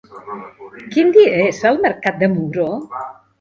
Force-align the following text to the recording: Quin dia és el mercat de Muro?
Quin 0.95 1.13
dia 1.17 1.35
és 1.49 1.61
el 1.73 1.79
mercat 1.85 2.19
de 2.25 2.31
Muro? 2.33 2.67